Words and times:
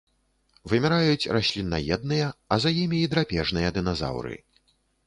Выміраюць 0.71 1.29
расліннаедныя, 1.37 2.33
а 2.55 2.61
за 2.67 2.75
імі 2.87 2.97
і 3.05 3.13
драпежныя 3.13 3.69
дыназаўры. 3.79 4.35